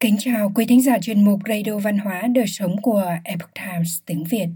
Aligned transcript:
Kính 0.00 0.16
chào 0.18 0.52
quý 0.54 0.66
thính 0.66 0.82
giả 0.82 0.98
chuyên 0.98 1.24
mục 1.24 1.40
Radio 1.48 1.78
Văn 1.78 1.98
hóa 1.98 2.22
Đời 2.34 2.46
Sống 2.46 2.82
của 2.82 3.04
Epoch 3.24 3.54
Times 3.54 3.98
tiếng 4.06 4.24
Việt. 4.24 4.46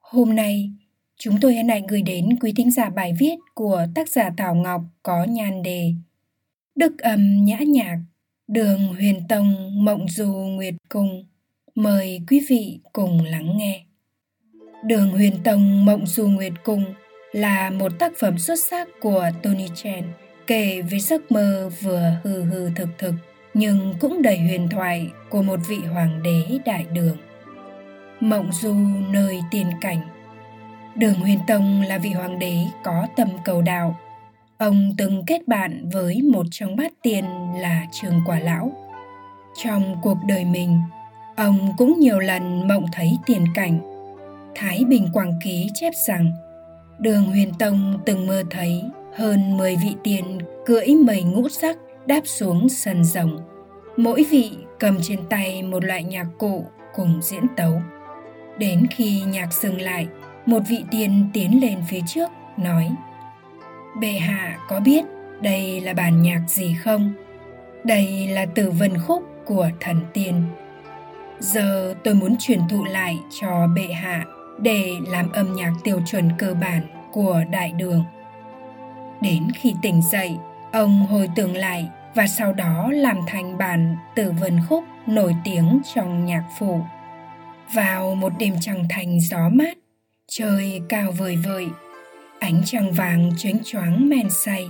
Hôm 0.00 0.34
nay, 0.36 0.70
chúng 1.18 1.40
tôi 1.40 1.54
hân 1.54 1.68
hạnh 1.68 1.86
gửi 1.86 2.02
đến 2.02 2.28
quý 2.40 2.52
thính 2.56 2.70
giả 2.70 2.90
bài 2.90 3.12
viết 3.18 3.34
của 3.54 3.86
tác 3.94 4.08
giả 4.08 4.30
Thảo 4.36 4.54
Ngọc 4.54 4.80
có 5.02 5.24
nhan 5.24 5.62
đề 5.62 5.92
Đức 6.74 6.98
âm 6.98 7.44
nhã 7.44 7.58
nhạc, 7.58 7.98
đường 8.48 8.86
huyền 8.86 9.22
tông 9.28 9.84
mộng 9.84 10.08
du 10.08 10.32
nguyệt 10.32 10.74
cung. 10.88 11.26
Mời 11.74 12.20
quý 12.28 12.46
vị 12.48 12.80
cùng 12.92 13.24
lắng 13.24 13.56
nghe. 13.58 13.84
Đường 14.84 15.10
huyền 15.10 15.34
tông 15.44 15.84
mộng 15.84 16.06
du 16.06 16.26
nguyệt 16.26 16.52
cung 16.64 16.84
là 17.32 17.70
một 17.70 17.92
tác 17.98 18.12
phẩm 18.18 18.38
xuất 18.38 18.58
sắc 18.70 18.88
của 19.00 19.30
Tony 19.42 19.68
Chen 19.74 20.04
kể 20.46 20.82
về 20.82 20.98
giấc 20.98 21.32
mơ 21.32 21.70
vừa 21.80 22.12
hư 22.24 22.42
hư 22.42 22.70
thực 22.70 22.88
thực 22.98 23.14
nhưng 23.58 23.94
cũng 24.00 24.22
đầy 24.22 24.38
huyền 24.38 24.68
thoại 24.68 25.10
của 25.30 25.42
một 25.42 25.60
vị 25.68 25.78
hoàng 25.92 26.22
đế 26.22 26.58
đại 26.64 26.86
đường. 26.92 27.16
Mộng 28.20 28.50
du 28.52 28.74
nơi 29.10 29.40
tiền 29.50 29.66
cảnh 29.80 30.00
Đường 30.94 31.14
Huyền 31.14 31.38
Tông 31.46 31.82
là 31.82 31.98
vị 31.98 32.10
hoàng 32.10 32.38
đế 32.38 32.56
có 32.84 33.06
tâm 33.16 33.28
cầu 33.44 33.62
đạo. 33.62 33.96
Ông 34.58 34.94
từng 34.98 35.24
kết 35.26 35.48
bạn 35.48 35.88
với 35.92 36.22
một 36.22 36.46
trong 36.50 36.76
bát 36.76 36.92
tiên 37.02 37.24
là 37.60 37.86
Trường 37.92 38.20
Quả 38.26 38.38
Lão. 38.38 38.72
Trong 39.64 39.96
cuộc 40.02 40.18
đời 40.26 40.44
mình, 40.44 40.80
ông 41.36 41.72
cũng 41.78 42.00
nhiều 42.00 42.18
lần 42.18 42.68
mộng 42.68 42.86
thấy 42.92 43.18
tiền 43.26 43.44
cảnh. 43.54 43.78
Thái 44.54 44.84
Bình 44.88 45.08
Quảng 45.12 45.32
Ký 45.44 45.70
chép 45.74 45.92
rằng 46.06 46.32
Đường 46.98 47.24
Huyền 47.24 47.52
Tông 47.58 48.00
từng 48.06 48.26
mơ 48.26 48.42
thấy 48.50 48.82
hơn 49.14 49.56
10 49.56 49.76
vị 49.76 49.96
tiền 50.04 50.38
cưỡi 50.66 50.86
mây 50.86 51.22
ngũ 51.22 51.48
sắc 51.48 51.76
đáp 52.06 52.20
xuống 52.24 52.68
sân 52.68 53.04
rồng. 53.04 53.55
Mỗi 53.96 54.26
vị 54.30 54.50
cầm 54.78 54.98
trên 55.02 55.20
tay 55.30 55.62
một 55.62 55.84
loại 55.84 56.04
nhạc 56.04 56.26
cụ 56.38 56.66
cùng 56.94 57.20
diễn 57.22 57.42
tấu. 57.56 57.82
Đến 58.58 58.86
khi 58.90 59.20
nhạc 59.20 59.52
dừng 59.52 59.80
lại, 59.80 60.08
một 60.46 60.60
vị 60.68 60.84
tiên 60.90 61.30
tiến 61.32 61.60
lên 61.62 61.78
phía 61.88 62.00
trước 62.06 62.30
nói 62.56 62.90
Bệ 64.00 64.12
hạ 64.12 64.58
có 64.68 64.80
biết 64.80 65.04
đây 65.40 65.80
là 65.80 65.94
bản 65.94 66.22
nhạc 66.22 66.40
gì 66.46 66.76
không? 66.84 67.12
Đây 67.84 68.26
là 68.26 68.46
tử 68.46 68.70
vân 68.70 68.98
khúc 68.98 69.22
của 69.46 69.70
thần 69.80 70.00
tiên. 70.12 70.42
Giờ 71.38 71.94
tôi 72.04 72.14
muốn 72.14 72.36
truyền 72.38 72.60
thụ 72.68 72.84
lại 72.84 73.18
cho 73.40 73.66
bệ 73.76 73.86
hạ 73.92 74.24
để 74.58 74.92
làm 75.08 75.32
âm 75.32 75.54
nhạc 75.54 75.72
tiêu 75.84 76.00
chuẩn 76.06 76.30
cơ 76.38 76.54
bản 76.54 76.82
của 77.12 77.44
đại 77.50 77.72
đường. 77.72 78.04
Đến 79.20 79.48
khi 79.54 79.74
tỉnh 79.82 80.02
dậy, 80.02 80.36
ông 80.72 81.06
hồi 81.06 81.28
tưởng 81.36 81.56
lại 81.56 81.88
và 82.16 82.26
sau 82.26 82.52
đó 82.52 82.90
làm 82.92 83.16
thành 83.26 83.58
bản 83.58 83.96
tử 84.14 84.32
vân 84.40 84.58
khúc 84.68 84.84
nổi 85.06 85.34
tiếng 85.44 85.80
trong 85.94 86.24
nhạc 86.24 86.44
phủ. 86.58 86.80
Vào 87.74 88.14
một 88.14 88.32
đêm 88.38 88.54
trăng 88.60 88.84
thành 88.90 89.20
gió 89.20 89.48
mát, 89.52 89.78
trời 90.28 90.80
cao 90.88 91.12
vời 91.12 91.36
vợi, 91.44 91.66
ánh 92.40 92.62
trăng 92.64 92.92
vàng 92.92 93.30
chónh 93.36 93.64
choáng 93.64 94.08
men 94.08 94.30
say. 94.30 94.68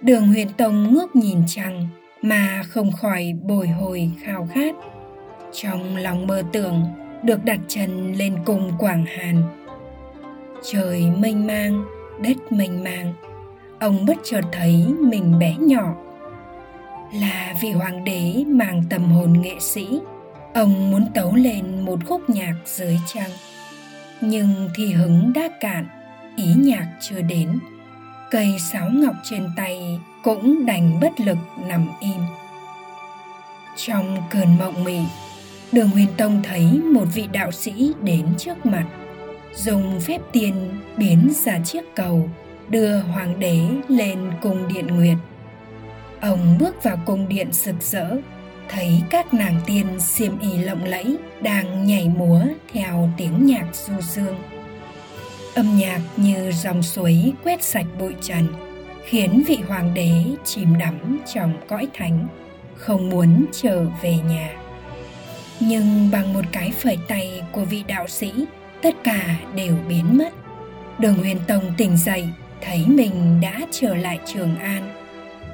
Đường 0.00 0.28
huyền 0.28 0.48
tông 0.56 0.94
ngước 0.94 1.16
nhìn 1.16 1.42
trăng 1.46 1.88
mà 2.22 2.62
không 2.68 2.92
khỏi 2.92 3.34
bồi 3.42 3.68
hồi 3.68 4.10
khao 4.24 4.48
khát. 4.54 4.74
Trong 5.52 5.96
lòng 5.96 6.26
mơ 6.26 6.42
tưởng 6.52 6.84
được 7.22 7.44
đặt 7.44 7.60
chân 7.68 8.12
lên 8.12 8.36
cùng 8.44 8.72
Quảng 8.78 9.04
Hàn. 9.06 9.42
Trời 10.72 11.02
mênh 11.18 11.46
mang, 11.46 11.84
đất 12.22 12.52
mênh 12.52 12.84
mang, 12.84 13.14
ông 13.78 14.06
bất 14.06 14.16
chợt 14.24 14.42
thấy 14.52 14.86
mình 15.00 15.38
bé 15.38 15.54
nhỏ 15.58 15.94
là 17.12 17.54
vị 17.62 17.70
hoàng 17.70 18.04
đế 18.04 18.44
mang 18.46 18.84
tâm 18.90 19.10
hồn 19.10 19.40
nghệ 19.42 19.54
sĩ. 19.60 20.00
Ông 20.54 20.90
muốn 20.90 21.06
tấu 21.14 21.34
lên 21.34 21.80
một 21.80 21.98
khúc 22.06 22.30
nhạc 22.30 22.54
dưới 22.66 22.98
trăng. 23.06 23.30
Nhưng 24.20 24.70
thì 24.74 24.92
hứng 24.92 25.32
đã 25.32 25.48
cạn, 25.60 25.86
ý 26.36 26.54
nhạc 26.56 26.88
chưa 27.00 27.20
đến. 27.20 27.58
Cây 28.30 28.58
sáo 28.58 28.90
ngọc 28.90 29.14
trên 29.24 29.48
tay 29.56 30.00
cũng 30.22 30.66
đành 30.66 31.00
bất 31.00 31.20
lực 31.20 31.38
nằm 31.68 31.88
im. 32.00 32.20
Trong 33.76 34.16
cơn 34.30 34.58
mộng 34.58 34.84
mị, 34.84 34.98
đường 35.72 35.88
huyền 35.88 36.08
tông 36.16 36.42
thấy 36.42 36.80
một 36.94 37.04
vị 37.14 37.28
đạo 37.32 37.52
sĩ 37.52 37.92
đến 38.02 38.26
trước 38.38 38.66
mặt, 38.66 38.84
dùng 39.54 40.00
phép 40.00 40.20
tiên 40.32 40.54
biến 40.96 41.32
ra 41.44 41.58
chiếc 41.64 41.94
cầu, 41.94 42.30
đưa 42.68 43.00
hoàng 43.00 43.40
đế 43.40 43.60
lên 43.88 44.18
cung 44.40 44.68
điện 44.74 44.86
nguyệt 44.86 45.16
ông 46.20 46.56
bước 46.58 46.82
vào 46.82 46.96
cung 47.06 47.28
điện 47.28 47.48
rực 47.52 47.82
rỡ 47.82 48.16
thấy 48.68 49.02
các 49.10 49.34
nàng 49.34 49.60
tiên 49.66 49.86
xiêm 50.00 50.38
y 50.38 50.58
lộng 50.58 50.84
lẫy 50.84 51.16
đang 51.40 51.86
nhảy 51.86 52.08
múa 52.08 52.40
theo 52.72 53.08
tiếng 53.16 53.46
nhạc 53.46 53.66
du 53.72 53.92
dương. 54.00 54.36
Âm 55.54 55.76
nhạc 55.76 56.00
như 56.16 56.52
dòng 56.52 56.82
suối 56.82 57.32
quét 57.44 57.62
sạch 57.62 57.86
bụi 57.98 58.14
trần, 58.20 58.46
khiến 59.04 59.42
vị 59.48 59.58
hoàng 59.68 59.94
đế 59.94 60.12
chìm 60.44 60.78
đắm 60.78 61.20
trong 61.34 61.52
cõi 61.68 61.88
thánh, 61.94 62.28
không 62.76 63.10
muốn 63.10 63.44
trở 63.52 63.86
về 64.02 64.14
nhà. 64.28 64.56
Nhưng 65.60 66.10
bằng 66.10 66.32
một 66.32 66.44
cái 66.52 66.70
phẩy 66.70 66.98
tay 67.08 67.42
của 67.52 67.64
vị 67.64 67.84
đạo 67.88 68.08
sĩ, 68.08 68.32
tất 68.82 68.94
cả 69.04 69.36
đều 69.54 69.74
biến 69.88 70.18
mất. 70.18 70.30
Đường 70.98 71.14
huyền 71.14 71.38
tông 71.46 71.74
tỉnh 71.76 71.96
dậy, 71.96 72.28
thấy 72.60 72.84
mình 72.86 73.40
đã 73.40 73.60
trở 73.70 73.94
lại 73.94 74.18
trường 74.26 74.58
an 74.58 75.07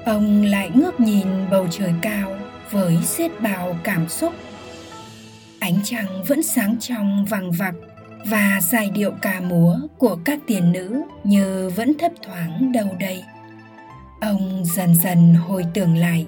ông 0.05 0.43
lại 0.43 0.71
ngước 0.75 1.01
nhìn 1.01 1.27
bầu 1.51 1.67
trời 1.71 1.95
cao 2.03 2.37
với 2.71 2.99
xiết 3.03 3.41
bao 3.41 3.77
cảm 3.85 4.09
xúc. 4.09 4.35
Ánh 5.61 5.79
trăng 5.85 6.25
vẫn 6.29 6.43
sáng 6.43 6.77
trong 6.81 7.25
vằng 7.25 7.53
vặc 7.53 7.75
và 8.27 8.61
giai 8.63 8.91
điệu 8.91 9.13
ca 9.23 9.41
múa 9.41 9.77
của 9.99 10.19
các 10.25 10.39
tiền 10.47 10.73
nữ 10.73 11.03
như 11.25 11.71
vẫn 11.77 11.93
thấp 11.99 12.13
thoáng 12.23 12.73
đâu 12.73 12.97
đây. 13.01 13.25
Ông 14.21 14.65
dần 14.65 14.95
dần 14.95 15.35
hồi 15.35 15.65
tưởng 15.75 15.97
lại 15.97 16.27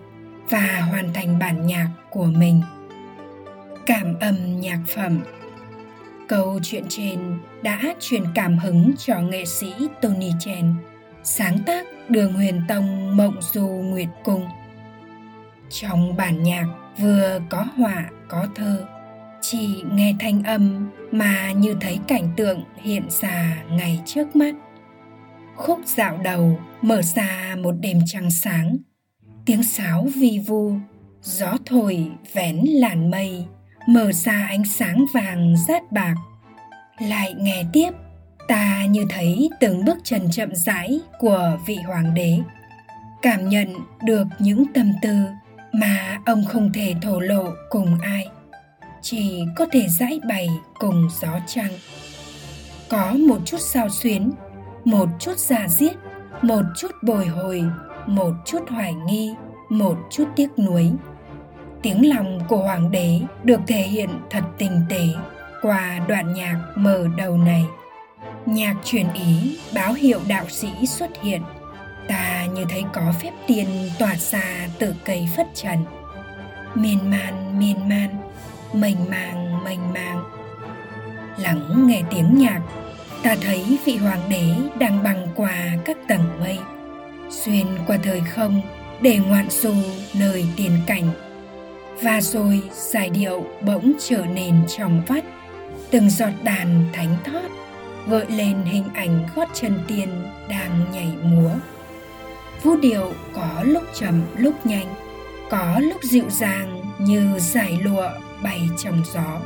và 0.50 0.87
hoàn 0.91 1.12
thành 1.12 1.38
bản 1.38 1.66
nhạc 1.66 1.88
của 2.10 2.25
mình. 2.25 2.62
Cảm 3.87 4.15
âm 4.21 4.60
nhạc 4.60 4.78
phẩm. 4.94 5.21
Câu 6.28 6.60
chuyện 6.62 6.84
trên 6.88 7.38
đã 7.62 7.94
truyền 8.00 8.22
cảm 8.34 8.59
hứng 8.59 8.93
cho 8.98 9.21
nghệ 9.21 9.44
sĩ 9.44 9.72
tony 10.03 10.31
chen 10.41 10.75
sáng 11.28 11.59
tác 11.66 11.87
đường 12.09 12.32
huyền 12.32 12.62
tông 12.69 13.16
mộng 13.16 13.37
du 13.53 13.66
nguyệt 13.66 14.09
cung. 14.25 14.47
Trong 15.70 16.16
bản 16.16 16.42
nhạc 16.42 16.66
vừa 16.98 17.41
có 17.48 17.66
họa, 17.76 18.10
có 18.28 18.47
thơ, 18.54 18.87
chỉ 19.41 19.82
nghe 19.92 20.15
thanh 20.20 20.42
âm 20.42 20.91
mà 21.10 21.53
như 21.53 21.76
thấy 21.81 21.98
cảnh 22.09 22.28
tượng 22.36 22.65
hiện 22.76 23.03
ra 23.09 23.62
ngay 23.70 24.00
trước 24.04 24.36
mắt. 24.36 24.54
Khúc 25.56 25.81
dạo 25.86 26.19
đầu 26.19 26.59
mở 26.82 27.03
ra 27.03 27.56
một 27.62 27.75
đêm 27.81 27.98
trăng 28.06 28.31
sáng. 28.31 28.76
Tiếng 29.47 29.62
sáo 29.62 30.09
vi 30.16 30.38
vu, 30.47 30.72
gió 31.22 31.53
thổi 31.66 32.10
vén 32.32 32.65
làn 32.69 33.10
mây, 33.10 33.47
mở 33.88 34.12
ra 34.12 34.47
ánh 34.48 34.65
sáng 34.65 35.04
vàng 35.15 35.54
rát 35.69 35.92
bạc. 35.92 36.15
Lại 36.98 37.34
nghe 37.38 37.65
tiếp 37.72 37.91
ta 38.49 38.84
như 38.91 39.07
thấy 39.11 39.51
từng 39.61 39.84
bước 39.84 39.97
chân 40.05 40.31
chậm 40.31 40.55
rãi 40.55 41.01
của 41.19 41.59
vị 41.67 41.77
hoàng 41.87 42.15
đế. 42.15 42.39
Cảm 43.23 43.49
nhận 43.49 43.75
được 44.03 44.27
những 44.39 44.65
tâm 44.75 44.93
tư 45.03 45.17
mà 45.73 46.19
ông 46.27 46.45
không 46.45 46.73
thể 46.73 46.95
thổ 47.03 47.21
lộ 47.21 47.45
cùng 47.71 47.99
ai. 48.03 48.29
Chỉ 49.03 49.45
có 49.57 49.67
thể 49.73 49.87
giải 49.89 50.21
bày 50.29 50.49
cùng 50.79 51.09
gió 51.21 51.39
trăng. 51.47 51.73
Có 52.91 53.12
một 53.29 53.39
chút 53.45 53.61
sao 53.61 53.89
xuyến, 53.89 54.33
một 54.84 55.09
chút 55.21 55.39
giả 55.39 55.66
diết, 55.69 55.97
một 56.42 56.63
chút 56.77 56.91
bồi 57.03 57.27
hồi, 57.27 57.65
một 58.07 58.33
chút 58.45 58.60
hoài 58.69 58.95
nghi, 58.95 59.34
một 59.69 59.97
chút 60.10 60.25
tiếc 60.37 60.59
nuối. 60.59 60.92
Tiếng 61.83 62.09
lòng 62.09 62.41
của 62.49 62.57
hoàng 62.57 62.91
đế 62.91 63.21
được 63.45 63.60
thể 63.66 63.83
hiện 63.83 64.10
thật 64.31 64.45
tinh 64.59 64.81
tế 64.89 65.07
qua 65.63 66.01
đoạn 66.09 66.34
nhạc 66.34 66.60
mở 66.77 67.07
đầu 67.16 67.39
này 67.39 67.65
nhạc 68.47 68.75
truyền 68.84 69.07
ý, 69.13 69.59
báo 69.75 69.93
hiệu 69.93 70.21
đạo 70.28 70.45
sĩ 70.48 70.69
xuất 70.87 71.10
hiện. 71.22 71.43
Ta 72.09 72.47
như 72.54 72.65
thấy 72.69 72.84
có 72.93 73.13
phép 73.22 73.33
tiền 73.47 73.91
tỏa 73.98 74.16
ra 74.16 74.69
từ 74.78 74.95
cây 75.04 75.28
phất 75.37 75.47
trần. 75.54 75.84
Miên 76.75 77.10
man 77.10 77.59
miên 77.59 77.89
man, 77.89 78.09
mênh 78.72 79.10
mang 79.10 79.65
mênh 79.65 79.93
mang 79.93 80.25
lắng 81.39 81.87
nghe 81.87 82.03
tiếng 82.10 82.39
nhạc, 82.39 82.60
ta 83.22 83.37
thấy 83.43 83.78
vị 83.84 83.97
hoàng 83.97 84.21
đế 84.28 84.54
đang 84.78 85.03
băng 85.03 85.27
qua 85.34 85.72
các 85.84 85.97
tầng 86.09 86.41
mây. 86.41 86.59
Xuyên 87.31 87.66
qua 87.87 87.99
thời 88.03 88.21
không, 88.21 88.63
để 89.01 89.19
ngoạn 89.19 89.51
du 89.51 89.75
nơi 90.15 90.47
tiền 90.57 90.72
cảnh. 90.87 91.10
Và 92.03 92.21
rồi 92.21 92.63
giải 92.72 93.10
điệu 93.10 93.47
bỗng 93.60 93.92
trở 94.09 94.25
nên 94.34 94.54
trong 94.77 95.03
vắt. 95.07 95.25
Từng 95.91 96.10
giọt 96.10 96.33
đàn 96.42 96.84
thánh 96.92 97.16
thót 97.25 97.49
gợi 98.08 98.26
lên 98.28 98.56
hình 98.64 98.84
ảnh 98.94 99.26
gót 99.34 99.48
chân 99.54 99.78
tiên 99.88 100.08
đang 100.48 100.84
nhảy 100.92 101.12
múa. 101.22 101.50
Vũ 102.62 102.76
điệu 102.76 103.12
có 103.34 103.62
lúc 103.64 103.82
chậm, 103.94 104.22
lúc 104.36 104.66
nhanh, 104.66 104.86
có 105.50 105.80
lúc 105.80 106.03
dịu 106.03 106.30
dàng 106.30 106.82
như 106.98 107.38
giải 107.38 107.78
lụa 107.82 108.08
bay 108.42 108.60
trong 108.84 109.03
gió. 109.14 109.41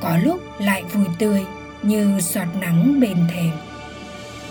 Có 0.00 0.18
lúc 0.24 0.40
lại 0.58 0.82
vui 0.92 1.06
tươi 1.18 1.40
như 1.82 2.20
giọt 2.20 2.48
nắng 2.60 3.00
bên 3.00 3.16
thềm. 3.34 3.50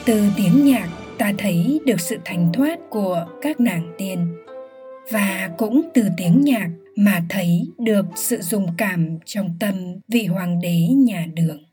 Từ 0.06 0.29
tiếng 0.35 0.65
nhạc 0.65 0.89
ta 1.18 1.33
thấy 1.38 1.79
được 1.85 2.00
sự 2.00 2.18
thành 2.25 2.51
thoát 2.53 2.79
của 2.89 3.25
các 3.41 3.59
nàng 3.59 3.94
tiên. 3.97 4.27
Và 5.12 5.50
cũng 5.57 5.89
từ 5.94 6.03
tiếng 6.18 6.41
nhạc 6.41 6.69
mà 6.95 7.24
thấy 7.29 7.68
được 7.77 8.06
sự 8.15 8.41
dùng 8.41 8.68
cảm 8.77 9.18
trong 9.25 9.57
tâm 9.59 9.74
vị 10.07 10.25
hoàng 10.25 10.62
đế 10.62 10.88
nhà 10.88 11.25
đường 11.33 11.67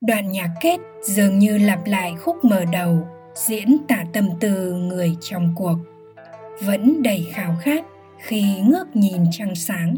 đoàn 0.00 0.32
nhạc 0.32 0.50
kết 0.60 0.80
dường 1.02 1.38
như 1.38 1.58
lặp 1.58 1.86
lại 1.86 2.14
khúc 2.20 2.44
mở 2.44 2.64
đầu, 2.72 3.08
diễn 3.34 3.76
tả 3.88 4.04
tâm 4.12 4.28
tư 4.40 4.72
người 4.72 5.16
trong 5.20 5.52
cuộc. 5.56 5.76
Vẫn 6.62 7.02
đầy 7.02 7.26
khao 7.32 7.56
khát 7.62 7.84
khi 8.18 8.60
ngước 8.60 8.96
nhìn 8.96 9.24
trăng 9.32 9.54
sáng, 9.54 9.96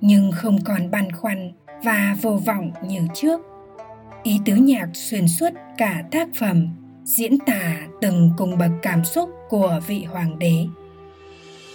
nhưng 0.00 0.32
không 0.32 0.64
còn 0.64 0.90
băn 0.90 1.12
khoăn 1.12 1.52
và 1.84 2.16
vô 2.22 2.36
vọng 2.46 2.70
như 2.86 3.00
trước. 3.14 3.40
Ý 4.22 4.40
tứ 4.44 4.54
nhạc 4.54 4.88
xuyên 4.94 5.28
suốt 5.28 5.50
cả 5.78 6.04
tác 6.10 6.28
phẩm, 6.38 6.68
diễn 7.04 7.38
tả 7.38 7.78
từng 8.00 8.30
cung 8.38 8.58
bậc 8.58 8.70
cảm 8.82 9.04
xúc 9.04 9.30
của 9.48 9.80
vị 9.86 10.04
hoàng 10.04 10.38
đế. 10.38 10.66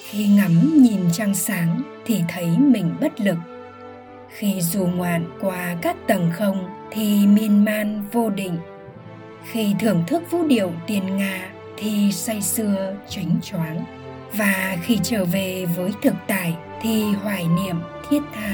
Khi 0.10 0.28
ngắm 0.28 0.74
nhìn 0.82 1.02
trăng 1.12 1.36
sáng 1.36 1.82
thì 2.06 2.24
thấy 2.30 2.48
mình 2.58 2.96
bất 3.02 3.20
lực 3.20 3.38
khi 4.30 4.62
du 4.62 4.86
ngoạn 4.86 5.26
qua 5.42 5.76
các 5.82 5.96
tầng 6.08 6.32
không 6.34 6.70
thì 6.92 7.28
miên 7.28 7.66
man 7.66 8.04
vô 8.12 8.30
định. 8.30 8.58
Khi 9.52 9.76
thưởng 9.80 10.04
thức 10.08 10.24
vũ 10.32 10.48
điệu 10.48 10.72
tiền 10.88 11.18
nga 11.18 11.50
thì 11.78 12.12
say 12.12 12.42
sưa 12.42 12.96
chánh 13.10 13.40
choáng. 13.44 13.86
Và 14.34 14.78
khi 14.82 15.00
trở 15.04 15.26
về 15.26 15.66
với 15.66 15.92
thực 16.02 16.16
tại 16.28 16.56
thì 16.82 17.04
hoài 17.04 17.48
niệm 17.48 17.76
thiết 18.10 18.20
tha. 18.34 18.54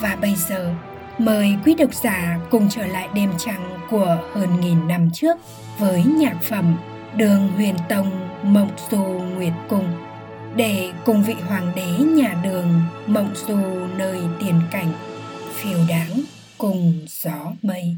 Và 0.00 0.16
bây 0.20 0.34
giờ, 0.34 0.74
mời 1.18 1.56
quý 1.64 1.74
độc 1.74 1.94
giả 1.94 2.38
cùng 2.50 2.68
trở 2.68 2.86
lại 2.86 3.08
đêm 3.14 3.30
trăng 3.38 3.78
của 3.90 4.18
hơn 4.34 4.60
nghìn 4.60 4.88
năm 4.88 5.10
trước 5.14 5.38
với 5.78 6.04
nhạc 6.04 6.42
phẩm 6.42 6.76
đường 7.16 7.48
huyền 7.56 7.74
tông 7.88 8.10
mộng 8.42 8.70
du 8.90 9.02
nguyệt 9.36 9.52
cung 9.68 9.88
để 10.56 10.92
cùng 11.04 11.22
vị 11.22 11.34
hoàng 11.34 11.72
đế 11.76 12.04
nhà 12.04 12.40
đường 12.44 12.82
mộng 13.06 13.34
du 13.34 13.86
nơi 13.98 14.18
tiền 14.40 14.60
cảnh, 14.70 14.92
phiêu 15.52 15.78
đáng 15.88 16.20
cùng 16.58 17.06
gió 17.08 17.52
mây. 17.62 17.96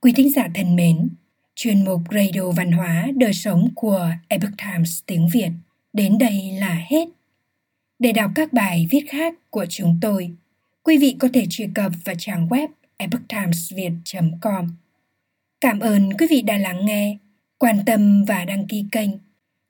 Quý 0.00 0.12
thính 0.16 0.32
giả 0.32 0.48
thân 0.54 0.76
mến, 0.76 1.08
chuyên 1.54 1.84
mục 1.84 2.00
radio 2.10 2.50
văn 2.50 2.72
hóa 2.72 3.08
đời 3.16 3.32
sống 3.32 3.68
của 3.74 4.10
epoch 4.28 4.56
times 4.58 5.00
tiếng 5.06 5.28
việt 5.32 5.50
đến 5.92 6.18
đây 6.18 6.56
là 6.60 6.84
hết. 6.88 7.08
Để 7.98 8.12
đọc 8.12 8.30
các 8.34 8.52
bài 8.52 8.86
viết 8.90 9.04
khác 9.08 9.34
của 9.50 9.66
chúng 9.68 9.98
tôi, 10.02 10.30
quý 10.82 10.98
vị 10.98 11.16
có 11.18 11.28
thể 11.32 11.46
truy 11.50 11.66
cập 11.74 11.92
vào 12.04 12.16
trang 12.18 12.48
web 12.48 12.68
epochtimesviet 12.96 13.92
com. 14.40 14.68
Cảm 15.60 15.80
ơn 15.80 16.12
quý 16.12 16.26
vị 16.30 16.42
đã 16.42 16.58
lắng 16.58 16.86
nghe, 16.86 17.16
quan 17.58 17.78
tâm 17.86 18.24
và 18.24 18.44
đăng 18.44 18.66
ký 18.66 18.84
kênh 18.92 19.10